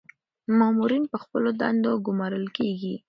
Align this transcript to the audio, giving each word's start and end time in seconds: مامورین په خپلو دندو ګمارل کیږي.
مامورین 0.57 1.03
په 1.11 1.17
خپلو 1.23 1.49
دندو 1.59 1.91
ګمارل 2.05 2.45
کیږي. 2.57 2.93